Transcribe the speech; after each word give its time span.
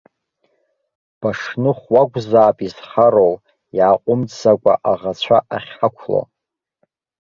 Башныхә 1.21 1.85
уакәзаап 1.93 2.57
изхароу, 2.67 3.33
иааҟәымҵӡакәа 3.77 4.73
аӷацәа 4.91 5.37
ахьҳақәло! 5.55 6.21